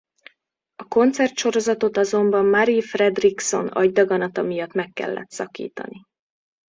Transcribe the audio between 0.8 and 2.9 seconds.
koncertsorozatot azonban Marie